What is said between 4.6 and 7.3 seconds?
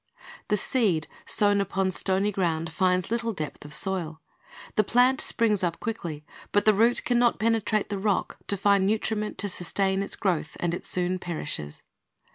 The plant springs up quickly, but the root can